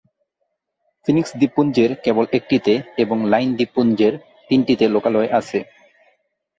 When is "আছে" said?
5.39-5.59